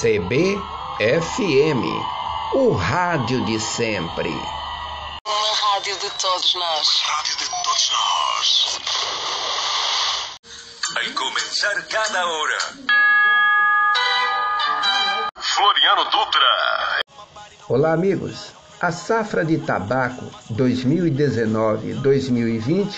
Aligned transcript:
CBFM, 0.00 1.84
o 2.54 2.72
rádio 2.72 3.44
de 3.44 3.60
sempre. 3.60 4.30
Uma 4.30 5.52
rádio 5.74 5.94
de 5.98 6.08
todos 6.18 6.54
nós. 6.54 6.88
Rádio 7.02 7.36
de 7.36 7.44
todos 7.44 7.92
nós. 7.92 8.80
Al 10.96 11.04
comenzar 11.12 11.86
cada 11.88 12.26
hora. 12.26 12.58
Floriano 15.38 16.04
Dutra. 16.04 17.02
Olá, 17.68 17.92
amigos. 17.92 18.54
A 18.80 18.90
safra 18.90 19.44
de 19.44 19.58
tabaco 19.58 20.24
2019-2020 20.54 22.90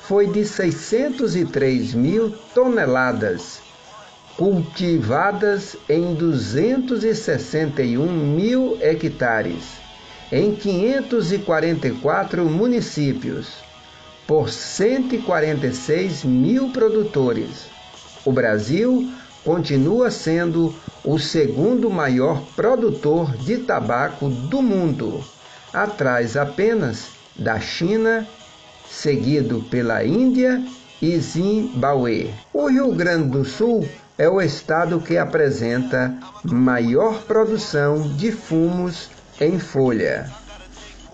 foi 0.00 0.28
de 0.28 0.46
603 0.46 1.92
mil 1.92 2.30
toneladas, 2.54 3.60
cultivadas 4.38 5.76
em 5.88 6.14
261 6.14 8.06
mil 8.06 8.78
hectares, 8.80 9.64
em 10.30 10.54
544 10.54 12.44
municípios, 12.44 13.48
por 14.28 14.48
146 14.48 16.22
mil 16.22 16.70
produtores. 16.70 17.66
O 18.24 18.30
Brasil 18.30 19.10
continua 19.44 20.08
sendo 20.08 20.72
o 21.02 21.18
segundo 21.18 21.90
maior 21.90 22.40
produtor 22.54 23.36
de 23.38 23.58
tabaco 23.58 24.28
do 24.28 24.62
mundo, 24.62 25.20
atrás 25.72 26.36
apenas 26.36 27.08
da 27.34 27.58
China, 27.58 28.24
seguido 28.88 29.64
pela 29.68 30.04
Índia 30.04 30.62
e 31.02 31.18
Zimbabue. 31.18 32.32
O 32.54 32.68
Rio 32.68 32.92
Grande 32.92 33.30
do 33.30 33.44
Sul 33.44 33.84
é 34.18 34.28
o 34.28 34.40
estado 34.40 35.00
que 35.00 35.16
apresenta 35.16 36.12
maior 36.42 37.22
produção 37.22 38.02
de 38.16 38.32
fumos 38.32 39.08
em 39.40 39.60
folha. 39.60 40.28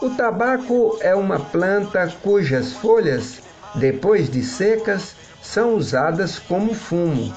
O 0.01 0.09
tabaco 0.11 0.97
é 1.03 1.15
uma 1.15 1.39
planta 1.39 2.11
cujas 2.23 2.73
folhas, 2.73 3.41
depois 3.75 4.31
de 4.31 4.43
secas, 4.43 5.15
são 5.43 5.75
usadas 5.75 6.39
como 6.39 6.73
fumo. 6.73 7.31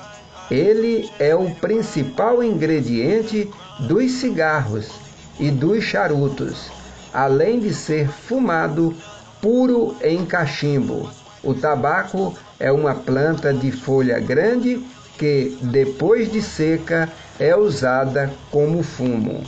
Ele 0.50 1.10
é 1.20 1.36
o 1.36 1.54
principal 1.56 2.42
ingrediente 2.42 3.52
dos 3.82 4.14
cigarros 4.14 4.90
e 5.38 5.52
dos 5.52 5.84
charutos, 5.84 6.72
além 7.14 7.60
de 7.60 7.73
ser 7.73 8.08
fumado 8.08 8.95
puro 9.42 9.98
em 10.02 10.26
cachimbo. 10.26 11.10
O 11.44 11.54
tabaco 11.54 12.34
é 12.58 12.72
uma 12.72 12.95
planta 12.95 13.54
de 13.54 13.72
folha 13.72 14.20
grande 14.20 14.84
que, 15.18 15.58
depois 15.62 16.32
de 16.32 16.42
seca, 16.42 17.10
é 17.40 17.56
usada 17.56 18.32
como 18.52 18.84
fumo. 18.84 19.44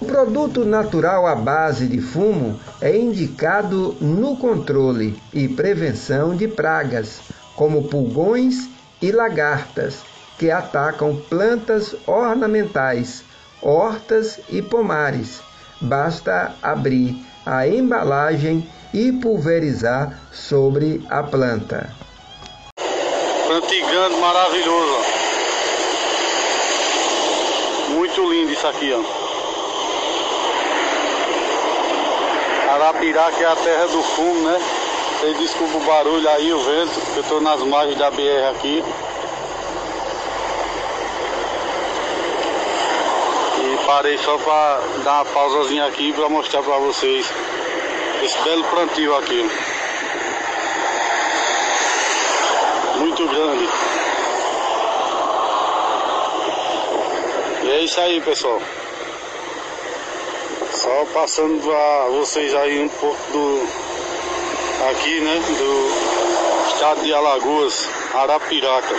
O 0.00 0.04
produto 0.04 0.64
natural 0.64 1.26
à 1.26 1.34
base 1.34 1.88
de 1.88 2.00
fumo 2.00 2.58
é 2.80 2.96
indicado 2.96 3.96
no 4.00 4.36
controle 4.36 5.20
e 5.32 5.48
prevenção 5.48 6.36
de 6.36 6.46
pragas, 6.46 7.20
como 7.56 7.88
pulgões 7.88 8.68
e 9.02 9.10
lagartas, 9.10 10.02
que 10.38 10.52
atacam 10.52 11.16
plantas 11.28 11.96
ornamentais, 12.06 13.24
hortas 13.60 14.38
e 14.48 14.62
pomares. 14.62 15.40
Basta 15.80 16.54
abrir 16.62 17.20
a 17.44 17.66
embalagem 17.66 18.68
e 18.94 19.10
pulverizar 19.12 20.16
sobre 20.30 21.04
a 21.10 21.22
planta. 21.24 21.90
Plantigando 23.48 24.18
maravilhoso. 24.18 24.98
Muito 27.88 28.30
lindo 28.30 28.52
isso 28.52 28.66
aqui, 28.66 28.92
ó. 28.92 29.00
Arapiraca 32.74 33.42
é 33.42 33.46
a 33.46 33.56
terra 33.56 33.86
do 33.86 34.02
fumo, 34.02 34.50
né? 34.50 34.60
Vocês 35.18 35.38
desculpem 35.38 35.80
o 35.80 35.80
barulho 35.80 36.28
aí, 36.28 36.52
o 36.52 36.60
vento, 36.60 37.00
eu 37.16 37.22
estou 37.22 37.40
nas 37.40 37.62
margens 37.62 37.96
da 37.96 38.10
BR 38.10 38.50
aqui. 38.50 38.84
E 43.56 43.86
parei 43.86 44.18
só 44.18 44.36
para 44.36 44.80
dar 45.02 45.14
uma 45.14 45.24
pausazinha 45.24 45.86
aqui 45.86 46.12
para 46.12 46.28
mostrar 46.28 46.62
para 46.62 46.76
vocês 46.80 47.26
esse 48.22 48.38
belo 48.42 48.64
plantio 48.64 49.16
aqui. 49.16 49.50
Muito 53.08 53.26
grande. 53.26 53.68
E 57.62 57.70
é 57.70 57.84
isso 57.84 57.98
aí, 58.02 58.20
pessoal. 58.20 58.60
Só 60.74 61.06
passando 61.14 61.58
para 61.62 62.08
vocês 62.18 62.54
aí 62.54 62.82
um 62.82 62.88
pouco 62.90 63.16
do 63.32 63.66
aqui, 64.90 65.20
né, 65.20 65.42
do 65.56 66.68
estado 66.74 67.00
de 67.00 67.14
Alagoas, 67.14 67.88
Arapiraca. 68.12 68.94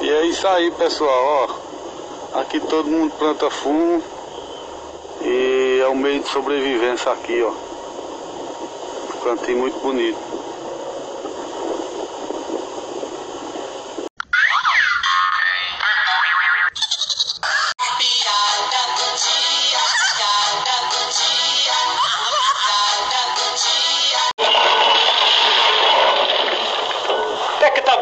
E 0.00 0.10
é 0.10 0.26
isso 0.26 0.48
aí, 0.48 0.72
pessoal, 0.72 1.46
ó. 2.34 2.40
Aqui 2.40 2.58
todo 2.58 2.90
mundo 2.90 3.12
planta 3.16 3.48
fumo 3.48 4.02
e 5.22 5.80
é 5.84 5.88
um 5.88 5.94
meio 5.94 6.18
de 6.18 6.28
sobrevivência 6.28 7.12
aqui, 7.12 7.44
ó. 7.44 7.52
Plantio 9.22 9.56
muito 9.56 9.78
bonito. 9.78 10.49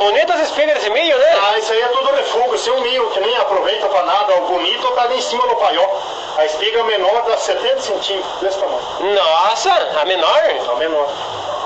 Bonito 0.08 0.32
as 0.32 0.40
espigas 0.40 0.74
desse 0.74 0.90
milho, 0.90 1.18
né? 1.18 1.38
Ah, 1.42 1.58
isso 1.58 1.70
aí 1.70 1.82
é 1.82 1.88
tudo 1.88 2.10
refugo. 2.12 2.56
Se 2.56 2.70
um 2.70 2.80
milho 2.80 3.10
que 3.10 3.20
nem 3.20 3.36
aproveita 3.36 3.86
pra 3.88 4.02
nada, 4.04 4.36
o 4.36 4.48
bonito 4.48 4.90
tá 4.92 5.02
ali 5.02 5.18
em 5.18 5.20
cima 5.20 5.44
no 5.46 5.56
paiol. 5.56 6.02
A 6.38 6.44
espiga 6.44 6.84
menor 6.84 7.22
dá 7.22 7.36
70 7.36 7.80
centímetros, 7.80 8.40
desse 8.40 8.60
tamanho. 8.60 8.80
Nossa, 9.12 9.72
a 10.00 10.04
menor? 10.04 10.42
A 10.70 10.74
menor. 10.76 11.08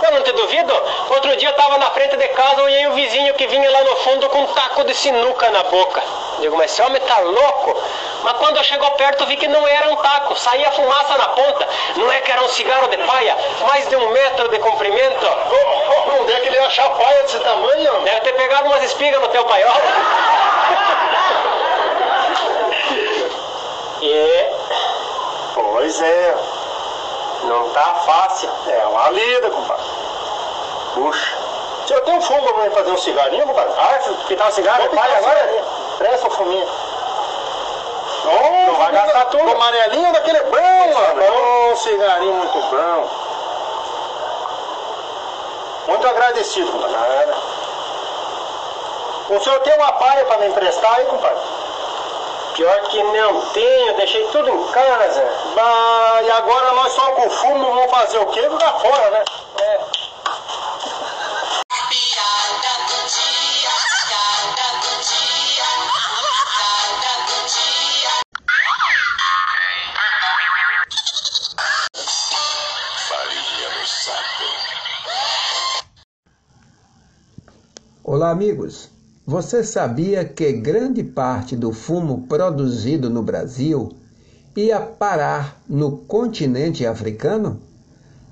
Eu 0.03 0.13
não 0.13 0.23
te 0.23 0.33
duvido. 0.33 0.73
Outro 1.11 1.37
dia 1.37 1.51
eu 1.51 1.53
tava 1.57 1.77
na 1.77 1.91
frente 1.91 2.17
de 2.17 2.27
casa, 2.29 2.63
olhei 2.63 2.87
um 2.87 2.95
vizinho 2.95 3.35
que 3.35 3.47
vinha 3.49 3.71
lá 3.71 3.85
no 3.85 3.97
fundo 3.97 4.31
com 4.31 4.39
um 4.39 4.47
taco 4.47 4.83
de 4.85 4.95
sinuca 4.95 5.51
na 5.51 5.63
boca. 5.65 6.03
Digo, 6.39 6.57
mas 6.57 6.73
esse 6.73 6.81
homem 6.81 7.03
tá 7.03 7.19
louco? 7.19 7.83
Mas 8.23 8.33
quando 8.39 8.57
eu 8.57 8.65
chegou 8.65 8.91
perto 8.93 9.27
vi 9.27 9.37
que 9.37 9.47
não 9.47 9.69
era 9.69 9.91
um 9.91 9.97
taco, 9.97 10.35
saía 10.39 10.73
fumaça 10.73 11.19
na 11.19 11.27
ponta. 11.27 11.69
Não 11.97 12.11
é 12.11 12.21
que 12.23 12.33
era 12.33 12.43
um 12.43 12.49
cigarro 12.49 12.89
de 12.89 12.97
paia, 12.97 13.37
mais 13.69 13.87
de 13.91 13.97
um 13.97 14.09
metro 14.09 14.49
de 14.49 14.59
comprimento. 14.59 15.27
Oh, 15.27 16.13
oh, 16.17 16.23
onde 16.23 16.33
é 16.33 16.41
que 16.41 16.47
ele 16.47 16.57
ia 16.57 16.67
achar 16.67 16.89
paia 16.89 17.23
desse 17.25 17.41
tamanho? 17.41 18.01
Deve 18.05 18.21
ter 18.23 18.33
pegado 18.33 18.69
umas 18.69 18.83
espigas 18.85 19.21
no 19.21 19.29
teu 19.29 19.45
paiol. 19.45 19.71
e 24.01 24.43
Pois 25.93 26.01
é. 26.01 26.37
não 27.43 27.69
tá 27.71 27.95
fácil. 28.07 28.49
É 28.67 28.87
uma 28.87 29.11
lida, 29.11 29.51
compadre. 29.51 29.85
Puxa. 30.95 31.37
Se 31.87 31.93
eu 31.93 32.01
tenho 32.01 32.17
um 32.17 32.23
fumo 32.23 32.55
pra 32.55 32.71
fazer 32.71 32.93
um 32.93 32.97
cigarrinho, 32.97 33.47
compadre. 33.47 33.75
Ah, 33.77 33.99
pintar 34.27 34.49
um 34.49 34.53
cigarro 34.53 34.89
de 34.89 34.97
paia 34.97 35.19
agora? 35.19 35.65
Presta 35.99 36.29
o 36.29 36.31
fuminho. 36.31 36.67
Não 38.25 38.75
vai 38.77 38.93
gastar 38.93 39.27
tudo. 39.27 39.45
O 39.45 39.51
amarelinho 39.51 40.13
daquele 40.15 40.39
é 40.39 40.43
bom, 40.45 40.95
mano. 40.95 41.73
Um 41.73 41.77
cigarrinho 41.77 42.35
muito 42.37 42.59
bom. 42.59 43.11
Muito 45.89 46.09
agradecido, 46.09 46.73
compadre. 46.73 47.35
O 49.29 49.41
senhor 49.41 49.61
tem 49.61 49.75
uma 49.75 49.93
palha 49.93 50.25
pra 50.25 50.39
me 50.39 50.47
emprestar 50.47 50.95
aí, 50.95 51.05
compadre? 51.05 51.52
Pior 52.55 52.83
que 52.91 53.03
não 53.03 53.41
tenho, 53.53 53.97
deixei 53.97 54.27
tudo 54.29 54.49
em 54.51 54.73
casa. 54.73 55.25
Bah, 55.55 56.21
e 56.23 56.31
agora 56.33 56.73
nós 56.73 56.93
só 56.93 57.13
com 57.13 57.31
fumo 57.31 57.75
vamos 57.75 57.91
fazer 57.91 58.19
o 58.19 58.27
quê? 58.27 58.43
Jogar 58.43 58.79
fora, 58.79 59.11
né? 59.11 59.25
É. 59.59 59.81
Olá, 78.05 78.31
amigos. 78.31 78.91
Você 79.25 79.63
sabia 79.63 80.25
que 80.25 80.53
grande 80.53 81.05
parte 81.05 81.55
do 81.55 81.73
fumo 81.73 82.27
produzido 82.29 83.09
no 83.09 83.23
Brasil 83.23 83.93
ia 84.57 84.81
parar 84.81 85.63
no 85.69 85.93
continente 85.97 86.85
africano? 86.85 87.61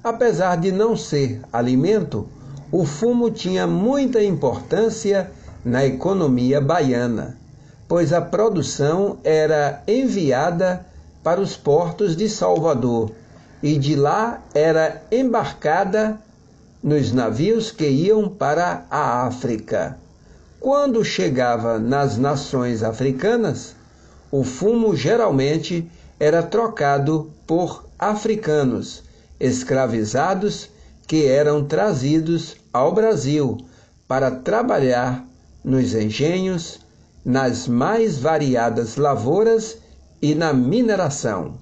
Apesar 0.02 0.56
de 0.56 0.72
não 0.72 0.96
ser 0.96 1.42
alimento, 1.52 2.26
o 2.72 2.84
fumo 2.84 3.30
tinha 3.30 3.68
muita 3.68 4.20
importância 4.20 5.30
na 5.64 5.86
economia 5.86 6.60
baiana. 6.60 7.38
pois 7.86 8.12
a 8.12 8.20
produção 8.20 9.18
era 9.22 9.84
enviada 9.86 10.84
para 11.22 11.40
os 11.40 11.56
portos 11.56 12.16
de 12.16 12.28
Salvador 12.28 13.12
e 13.62 13.78
de 13.78 13.94
lá 13.94 14.42
era 14.52 15.02
embarcada 15.10 16.18
nos 16.82 17.12
navios 17.12 17.70
que 17.70 17.88
iam 17.88 18.28
para 18.28 18.86
a 18.90 19.26
África. 19.26 19.96
Quando 20.60 21.02
chegava 21.02 21.78
nas 21.78 22.18
nações 22.18 22.82
africanas, 22.82 23.74
o 24.30 24.44
fumo 24.44 24.94
geralmente 24.94 25.90
era 26.18 26.42
trocado 26.42 27.30
por 27.46 27.86
africanos 27.98 29.02
escravizados 29.40 30.68
que 31.06 31.24
eram 31.24 31.64
trazidos 31.64 32.56
ao 32.70 32.92
Brasil 32.92 33.56
para 34.06 34.30
trabalhar 34.30 35.26
nos 35.64 35.94
engenhos, 35.94 36.78
nas 37.24 37.66
mais 37.66 38.18
variadas 38.18 38.96
lavouras 38.96 39.78
e 40.20 40.34
na 40.34 40.52
mineração. 40.52 41.54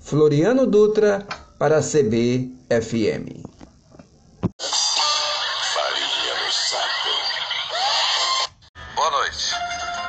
Floriano 0.00 0.66
Dutra 0.66 1.24
para 1.56 1.80
CBFM. 1.80 3.51